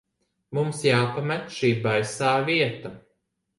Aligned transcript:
Mums 0.57 0.79
jāpamet 0.87 1.53
šī 1.59 1.71
baisā 1.85 2.35
vieta. 2.51 2.95